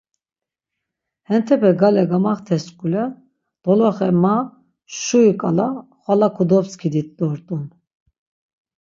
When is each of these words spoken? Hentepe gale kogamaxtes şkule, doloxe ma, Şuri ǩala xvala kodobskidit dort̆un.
Hentepe 1.27 1.71
gale 1.81 2.01
kogamaxtes 2.05 2.63
şkule, 2.69 3.03
doloxe 3.63 4.09
ma, 4.23 4.35
Şuri 4.99 5.33
ǩala 5.41 5.67
xvala 6.01 6.27
kodobskidit 6.35 7.09
dort̆un. 7.17 7.63